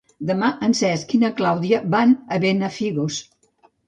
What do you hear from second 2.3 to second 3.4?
a Benafigos.